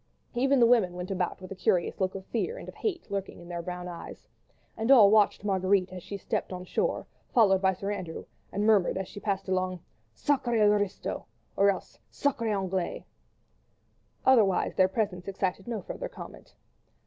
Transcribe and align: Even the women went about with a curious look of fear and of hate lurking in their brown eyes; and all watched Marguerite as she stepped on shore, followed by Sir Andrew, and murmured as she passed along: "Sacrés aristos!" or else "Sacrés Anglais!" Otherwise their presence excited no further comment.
Even 0.33 0.59
the 0.59 0.65
women 0.65 0.93
went 0.95 1.11
about 1.11 1.39
with 1.39 1.51
a 1.51 1.55
curious 1.55 2.01
look 2.01 2.15
of 2.15 2.25
fear 2.25 2.57
and 2.57 2.67
of 2.67 2.73
hate 2.73 3.11
lurking 3.11 3.39
in 3.39 3.47
their 3.49 3.61
brown 3.61 3.87
eyes; 3.87 4.27
and 4.75 4.89
all 4.89 5.11
watched 5.11 5.43
Marguerite 5.43 5.93
as 5.93 6.01
she 6.01 6.17
stepped 6.17 6.51
on 6.51 6.65
shore, 6.65 7.05
followed 7.35 7.61
by 7.61 7.73
Sir 7.75 7.91
Andrew, 7.91 8.25
and 8.51 8.65
murmured 8.65 8.97
as 8.97 9.07
she 9.07 9.19
passed 9.19 9.47
along: 9.47 9.79
"Sacrés 10.15 10.67
aristos!" 10.71 11.21
or 11.55 11.69
else 11.69 11.99
"Sacrés 12.11 12.51
Anglais!" 12.59 13.05
Otherwise 14.25 14.73
their 14.73 14.87
presence 14.87 15.27
excited 15.27 15.67
no 15.67 15.83
further 15.83 16.09
comment. 16.09 16.55